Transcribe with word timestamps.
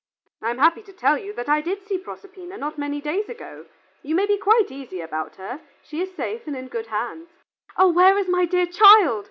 I 0.41 0.49
am 0.49 0.57
happy 0.57 0.81
to 0.81 0.93
tell 0.93 1.15
you 1.19 1.31
that 1.33 1.47
I 1.47 1.61
did 1.61 1.83
see 1.85 1.99
Proserpina 1.99 2.57
not 2.57 2.79
many 2.79 2.99
days 3.01 3.29
ago. 3.29 3.67
You 4.01 4.15
may 4.15 4.25
be 4.25 4.35
quite 4.35 4.71
easy 4.71 4.99
about 4.99 5.35
her. 5.35 5.61
She 5.83 6.01
is 6.01 6.15
safe 6.15 6.47
and 6.47 6.57
in 6.57 6.69
good 6.69 6.87
hands." 6.87 7.27
"Oh, 7.77 7.91
where 7.93 8.17
is 8.17 8.27
my 8.27 8.45
dear 8.45 8.65
child?" 8.65 9.19